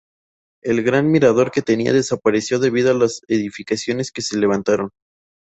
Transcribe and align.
El 0.63 0.81
gran 0.81 1.11
mirador 1.11 1.51
que 1.51 1.61
tenía 1.61 1.93
desapareció 1.93 2.57
debido 2.57 2.89
a 2.89 2.95
las 2.95 3.21
edificaciones 3.27 4.11
que 4.11 4.23
se 4.23 4.35
levantaron. 4.39 4.89